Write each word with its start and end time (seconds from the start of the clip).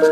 Trong 0.00 0.08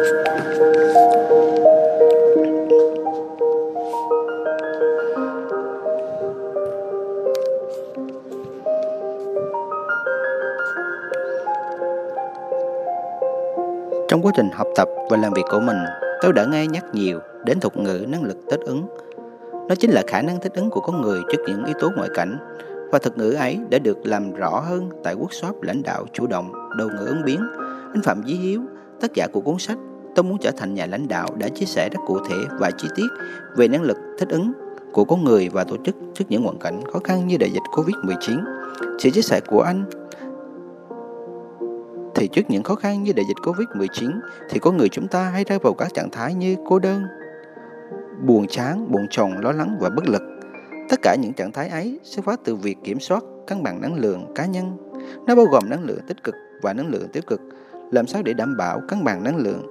quá 14.23 14.33
trình 14.37 14.49
học 14.53 14.67
tập 14.77 14.89
và 15.11 15.17
làm 15.17 15.33
việc 15.33 15.43
của 15.51 15.61
mình, 15.61 15.77
tôi 16.23 16.33
đã 16.33 16.45
nghe 16.45 16.67
nhắc 16.67 16.85
nhiều 16.93 17.21
đến 17.45 17.61
thuật 17.61 17.77
ngữ 17.77 18.07
năng 18.09 18.23
lực 18.23 18.37
thích 18.51 18.61
ứng. 18.61 18.87
Nó 19.69 19.75
chính 19.75 19.91
là 19.91 20.03
khả 20.07 20.23
năng 20.23 20.41
thích 20.41 20.53
ứng 20.55 20.71
của 20.71 20.81
con 20.81 21.03
người 21.03 21.21
trước 21.33 21.39
những 21.47 21.65
yếu 21.65 21.77
tố 21.81 21.91
ngoại 21.97 22.09
cảnh 22.15 22.39
và 22.93 22.99
thuật 22.99 23.19
ngữ 23.19 23.31
ấy 23.31 23.59
đã 23.71 23.79
được 23.79 23.99
làm 24.07 24.35
rõ 24.35 24.61
hơn 24.61 24.91
tại 25.05 25.15
workshop 25.15 25.53
lãnh 25.63 25.83
đạo 25.83 26.07
chủ 26.13 26.27
động 26.27 26.53
đầu 26.79 26.89
ngữ 26.89 27.07
ứng 27.07 27.23
biến. 27.25 27.41
Anh 27.95 28.03
Phạm 28.03 28.23
Dí 28.27 28.35
Hiếu, 28.35 28.61
tác 29.01 29.15
giả 29.15 29.27
của 29.33 29.41
cuốn 29.41 29.59
sách 29.59 29.79
Tôi 30.19 30.25
muốn 30.25 30.39
trở 30.39 30.51
thành 30.51 30.75
nhà 30.75 30.87
lãnh 30.87 31.09
đạo 31.09 31.29
đã 31.37 31.49
chia 31.49 31.67
sẻ 31.67 31.89
rất 31.89 31.99
cụ 32.07 32.19
thể 32.29 32.37
và 32.59 32.71
chi 32.79 32.89
tiết 32.97 33.07
về 33.57 33.69
năng 33.69 33.83
lực 33.83 33.99
thích 34.19 34.29
ứng 34.29 34.53
của 34.93 35.05
con 35.05 35.25
người 35.25 35.49
và 35.49 35.65
tổ 35.65 35.77
chức 35.85 35.97
trước 36.15 36.25
những 36.29 36.43
hoàn 36.43 36.59
cảnh 36.59 36.81
khó 36.93 36.99
khăn 37.05 37.27
như 37.27 37.37
đại 37.37 37.51
dịch 37.51 37.63
Covid-19. 37.73 38.45
Sự 38.99 39.11
chia 39.11 39.23
sẻ 39.23 39.41
của 39.47 39.61
anh 39.61 39.85
thì 42.15 42.29
trước 42.29 42.43
những 42.49 42.63
khó 42.63 42.75
khăn 42.75 43.03
như 43.03 43.13
đại 43.13 43.25
dịch 43.29 43.37
Covid-19 43.43 44.21
thì 44.51 44.59
có 44.59 44.73
người 44.73 44.89
chúng 44.89 45.09
ta 45.09 45.23
hay 45.23 45.45
rơi 45.45 45.59
vào 45.59 45.75
các 45.75 45.95
trạng 45.95 46.11
thái 46.11 46.35
như 46.35 46.57
cô 46.67 46.79
đơn, 46.79 47.03
buồn 48.27 48.47
chán, 48.47 48.93
buồn 48.93 49.07
chồng, 49.11 49.39
lo 49.39 49.53
lắng 49.53 49.77
và 49.81 49.89
bất 49.89 50.09
lực. 50.09 50.23
Tất 50.89 50.97
cả 51.03 51.17
những 51.21 51.33
trạng 51.33 51.53
thái 51.53 51.69
ấy 51.69 52.01
xuất 52.03 52.25
phát 52.25 52.41
từ 52.45 52.55
việc 52.55 52.77
kiểm 52.85 53.01
soát 53.01 53.25
cân 53.47 53.63
bằng 53.63 53.81
năng 53.81 53.95
lượng 53.95 54.27
cá 54.35 54.47
nhân. 54.47 54.77
Nó 55.27 55.35
bao 55.35 55.45
gồm 55.45 55.71
năng 55.71 55.85
lượng 55.85 56.01
tích 56.09 56.25
cực 56.25 56.35
và 56.63 56.73
năng 56.73 56.89
lượng 56.89 57.09
tiêu 57.13 57.23
cực. 57.27 57.41
Làm 57.91 58.07
sao 58.07 58.23
để 58.23 58.33
đảm 58.33 58.57
bảo 58.57 58.81
cân 58.89 59.05
bằng 59.05 59.25
năng 59.25 59.37
lượng 59.37 59.63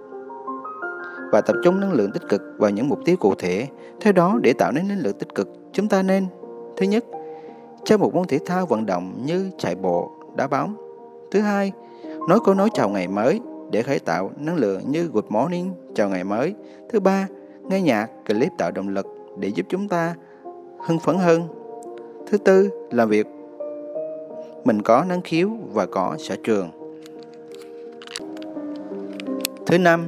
và 1.32 1.42
tập 1.42 1.56
trung 1.64 1.80
năng 1.80 1.94
lượng 1.94 2.12
tích 2.12 2.30
cực 2.30 2.42
vào 2.58 2.70
những 2.70 2.90
mục 2.90 3.00
tiêu 3.06 3.16
cụ 3.20 3.36
thể. 3.36 3.68
Theo 4.02 4.14
đó, 4.14 4.40
để 4.42 4.54
tạo 4.54 4.72
nên 4.72 4.88
năng 4.88 5.00
lượng 5.00 5.18
tích 5.20 5.36
cực, 5.36 5.48
chúng 5.74 5.88
ta 5.88 6.04
nên 6.04 6.28
Thứ 6.78 6.86
nhất, 6.86 7.06
chơi 7.84 7.98
một 7.98 8.16
môn 8.16 8.28
thể 8.28 8.40
thao 8.46 8.66
vận 8.66 8.86
động 8.86 9.14
như 9.26 9.50
chạy 9.58 9.76
bộ, 9.76 10.12
đá 10.36 10.48
bóng. 10.48 10.76
Thứ 11.32 11.40
hai, 11.40 11.72
nói 12.30 12.40
câu 12.46 12.56
nói 12.56 12.70
chào 12.74 12.90
ngày 12.90 13.08
mới 13.08 13.40
để 13.72 13.82
khởi 13.82 14.00
tạo 14.00 14.32
năng 14.40 14.56
lượng 14.56 14.82
như 14.92 15.10
good 15.14 15.26
morning, 15.30 15.72
chào 15.96 16.10
ngày 16.10 16.24
mới. 16.24 16.56
Thứ 16.90 17.00
ba, 17.00 17.28
nghe 17.64 17.82
nhạc, 17.82 18.10
clip 18.28 18.52
tạo 18.58 18.72
động 18.72 18.90
lực 18.90 19.06
để 19.40 19.48
giúp 19.48 19.66
chúng 19.70 19.88
ta 19.88 20.16
hưng 20.80 21.00
phấn 21.00 21.18
hơn. 21.18 21.42
Thứ 22.28 22.38
tư, 22.38 22.70
làm 22.92 23.10
việc 23.10 23.28
mình 24.64 24.82
có 24.82 25.04
năng 25.08 25.22
khiếu 25.22 25.50
và 25.74 25.86
có 25.86 26.16
sở 26.20 26.36
trường. 26.44 26.70
Thứ 29.68 29.78
năm, 29.78 30.08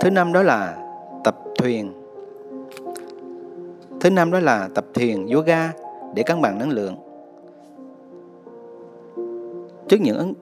thứ 0.00 0.10
năm 0.10 0.32
đó 0.32 0.42
là 0.42 0.76
tập 1.24 1.36
thuyền. 1.58 1.92
Thứ 4.00 4.10
năm 4.10 4.30
đó 4.30 4.40
là 4.40 4.68
tập 4.74 4.84
thiền 4.94 5.26
yoga 5.26 5.72
để 6.14 6.22
cân 6.22 6.40
bằng 6.40 6.58
năng 6.58 6.70
lượng. 6.70 6.96
Trước 9.88 10.00
những 10.00 10.34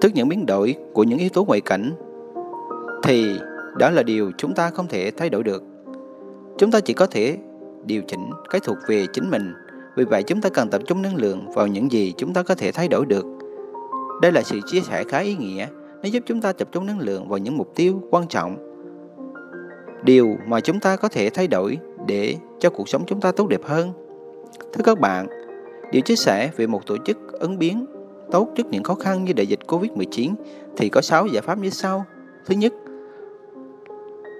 trước 0.00 0.08
những 0.14 0.28
biến 0.28 0.46
đổi 0.46 0.76
của 0.92 1.02
những 1.02 1.18
yếu 1.18 1.28
tố 1.32 1.44
ngoại 1.44 1.60
cảnh 1.60 1.92
thì 3.02 3.38
đó 3.78 3.90
là 3.90 4.02
điều 4.02 4.30
chúng 4.38 4.54
ta 4.54 4.70
không 4.70 4.86
thể 4.88 5.10
thay 5.16 5.30
đổi 5.30 5.42
được. 5.42 5.62
Chúng 6.58 6.70
ta 6.70 6.80
chỉ 6.80 6.94
có 6.94 7.06
thể 7.06 7.38
điều 7.84 8.02
chỉnh 8.06 8.30
cái 8.50 8.60
thuộc 8.64 8.76
về 8.88 9.06
chính 9.12 9.30
mình. 9.30 9.54
Vì 9.96 10.04
vậy 10.04 10.22
chúng 10.22 10.40
ta 10.40 10.48
cần 10.48 10.70
tập 10.70 10.82
trung 10.86 11.02
năng 11.02 11.16
lượng 11.16 11.52
vào 11.52 11.66
những 11.66 11.92
gì 11.92 12.14
chúng 12.16 12.34
ta 12.34 12.42
có 12.42 12.54
thể 12.54 12.72
thay 12.72 12.88
đổi 12.88 13.06
được. 13.06 13.24
Đây 14.22 14.32
là 14.32 14.42
sự 14.42 14.60
chia 14.66 14.80
sẻ 14.80 15.04
khá 15.04 15.18
ý 15.18 15.36
nghĩa. 15.36 15.66
Nó 16.02 16.08
giúp 16.08 16.22
chúng 16.26 16.40
ta 16.40 16.52
tập 16.52 16.68
trung 16.72 16.86
năng 16.86 16.98
lượng 16.98 17.28
vào 17.28 17.38
những 17.38 17.56
mục 17.56 17.72
tiêu 17.74 18.02
quan 18.10 18.26
trọng. 18.28 18.56
Điều 20.04 20.36
mà 20.46 20.60
chúng 20.60 20.80
ta 20.80 20.96
có 20.96 21.08
thể 21.08 21.30
thay 21.30 21.46
đổi 21.46 21.78
để 22.06 22.36
cho 22.60 22.70
cuộc 22.70 22.88
sống 22.88 23.04
chúng 23.06 23.20
ta 23.20 23.32
tốt 23.32 23.48
đẹp 23.48 23.64
hơn. 23.64 23.92
Thưa 24.72 24.84
các 24.84 25.00
bạn, 25.00 25.26
điều 25.92 26.02
chia 26.02 26.16
sẻ 26.16 26.50
về 26.56 26.66
một 26.66 26.86
tổ 26.86 26.96
chức 27.04 27.32
ứng 27.32 27.58
biến 27.58 27.86
tốt 28.30 28.48
trước 28.56 28.66
những 28.66 28.82
khó 28.82 28.94
khăn 28.94 29.24
như 29.24 29.32
đại 29.32 29.46
dịch 29.46 29.60
Covid-19 29.66 30.34
thì 30.76 30.88
có 30.88 31.00
6 31.00 31.26
giải 31.26 31.42
pháp 31.42 31.58
như 31.58 31.70
sau. 31.70 32.04
Thứ 32.46 32.54
nhất, 32.54 32.72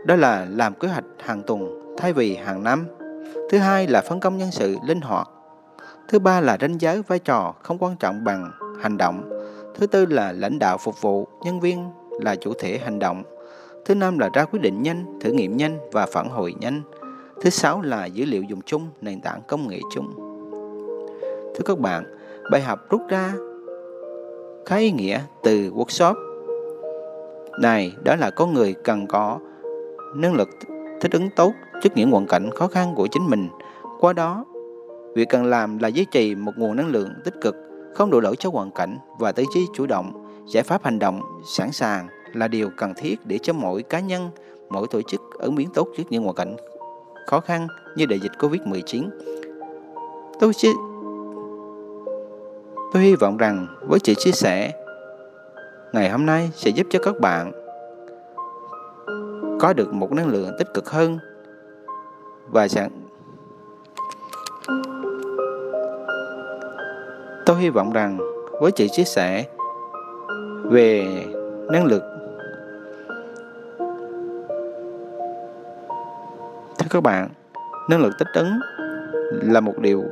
đó 0.07 0.17
là 0.17 0.47
làm 0.51 0.75
kế 0.75 0.89
hoạch 0.89 1.05
hàng 1.19 1.43
tuần 1.47 1.95
thay 1.97 2.13
vì 2.13 2.37
hàng 2.37 2.65
năm. 2.65 2.87
Thứ 3.51 3.59
hai 3.59 3.87
là 3.87 4.01
phân 4.01 4.21
công 4.21 4.39
nhân 4.39 4.51
sự 4.51 4.77
linh 4.87 5.01
hoạt. 5.01 5.29
Thứ 6.09 6.19
ba 6.19 6.41
là 6.41 6.59
ranh 6.61 6.81
giới 6.81 7.03
vai 7.03 7.19
trò 7.19 7.55
không 7.63 7.79
quan 7.79 7.97
trọng 7.97 8.25
bằng 8.25 8.51
hành 8.83 8.97
động. 8.97 9.34
Thứ 9.75 9.87
tư 9.87 10.07
là 10.07 10.33
lãnh 10.33 10.59
đạo 10.59 10.79
phục 10.79 11.03
vụ, 11.03 11.27
nhân 11.43 11.61
viên 11.61 11.91
là 12.11 12.37
chủ 12.37 12.53
thể 12.59 12.79
hành 12.79 12.99
động. 12.99 13.23
Thứ 13.85 13.95
năm 13.95 14.19
là 14.19 14.31
ra 14.35 14.45
quyết 14.45 14.61
định 14.63 14.83
nhanh, 14.83 15.19
thử 15.21 15.31
nghiệm 15.31 15.57
nhanh 15.57 15.79
và 15.93 16.07
phản 16.07 16.29
hồi 16.29 16.55
nhanh. 16.61 16.83
Thứ 17.41 17.51
sáu 17.51 17.83
là 17.83 18.07
dữ 18.07 18.25
liệu 18.25 18.43
dùng 18.43 18.61
chung, 18.63 18.89
nền 19.01 19.21
tảng 19.21 19.41
công 19.49 19.69
nghệ 19.69 19.79
chung. 19.95 20.15
Thưa 21.55 21.63
các 21.65 21.79
bạn, 21.79 22.05
bài 22.51 22.63
học 22.63 22.79
rút 22.91 23.01
ra 23.09 23.33
khá 24.67 24.77
ý 24.77 24.91
nghĩa 24.91 25.21
từ 25.43 25.71
workshop 25.71 26.15
này 27.61 27.93
đó 28.05 28.17
là 28.17 28.31
có 28.31 28.47
người 28.47 28.75
cần 28.85 29.07
có 29.07 29.39
năng 30.15 30.35
lực 30.35 30.49
thích 31.01 31.13
ứng 31.13 31.29
tốt 31.37 31.53
trước 31.83 31.91
những 31.95 32.11
hoàn 32.11 32.27
cảnh 32.27 32.51
khó 32.51 32.67
khăn 32.67 32.95
của 32.95 33.07
chính 33.07 33.31
mình. 33.31 33.49
Qua 34.01 34.13
đó, 34.13 34.45
việc 35.15 35.29
cần 35.29 35.45
làm 35.45 35.79
là 35.79 35.89
duy 35.89 36.05
trì 36.05 36.35
một 36.35 36.53
nguồn 36.57 36.77
năng 36.77 36.89
lượng 36.89 37.09
tích 37.25 37.35
cực, 37.41 37.57
không 37.95 38.11
đổ 38.11 38.21
lỗi 38.21 38.37
cho 38.39 38.51
hoàn 38.51 38.71
cảnh 38.71 38.99
và 39.19 39.33
tư 39.33 39.45
duy 39.55 39.67
chủ 39.75 39.87
động, 39.87 40.13
giải 40.47 40.63
pháp 40.63 40.85
hành 40.85 40.99
động 40.99 41.21
sẵn 41.47 41.73
sàng 41.73 42.09
là 42.33 42.49
điều 42.49 42.71
cần 42.77 42.93
thiết 42.97 43.17
để 43.25 43.39
cho 43.39 43.53
mỗi 43.53 43.83
cá 43.83 44.01
nhân, 44.01 44.31
mỗi 44.69 44.87
tổ 44.91 45.03
chức 45.03 45.21
ứng 45.39 45.55
biến 45.55 45.69
tốt 45.75 45.89
trước 45.97 46.05
những 46.11 46.23
hoàn 46.23 46.37
cảnh 46.37 46.57
khó 47.27 47.41
khăn 47.41 47.67
như 47.97 48.07
đại 48.07 48.21
dịch 48.21 48.33
Covid-19. 48.39 49.09
Tôi 50.41 50.55
chia 50.55 50.73
Tôi 52.93 53.03
hy 53.03 53.15
vọng 53.15 53.37
rằng 53.37 53.67
với 53.89 53.99
sự 54.05 54.15
chia 54.15 54.33
sẻ 54.33 54.73
ngày 55.93 56.11
hôm 56.11 56.27
nay 56.27 56.51
sẽ 56.55 56.71
giúp 56.71 56.87
cho 56.91 56.99
các 57.03 57.21
bạn 57.21 57.53
có 59.61 59.73
được 59.73 59.93
một 59.93 60.13
năng 60.13 60.29
lượng 60.29 60.51
tích 60.59 60.69
cực 60.75 60.91
hơn 60.91 61.19
và 62.51 62.69
sẵn 62.69 63.04
tôi 67.47 67.57
hy 67.57 67.69
vọng 67.69 67.93
rằng 67.93 68.19
với 68.61 68.73
chị 68.73 68.89
chia 68.89 69.05
sẻ 69.05 69.45
về 70.65 71.07
năng 71.73 71.85
lực. 71.85 72.03
Thưa 76.79 76.87
các 76.91 77.03
bạn, 77.03 77.29
năng 77.91 78.01
lực 78.03 78.13
tích 78.19 78.29
ứng 78.35 78.61
là 79.43 79.61
một 79.61 79.79
điều 79.79 80.05